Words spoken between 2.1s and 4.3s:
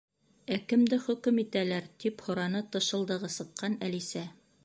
һораны тышылдығы сыҡҡан Әлисә.